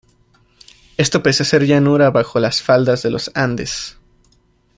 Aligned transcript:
Esto 0.97 1.21
pese 1.21 1.43
a 1.43 1.45
ser 1.45 1.63
llanura 1.63 2.09
bajo 2.09 2.39
las 2.39 2.63
faldas 2.63 3.03
de 3.03 3.11
los 3.11 3.29
Andes. 3.35 3.99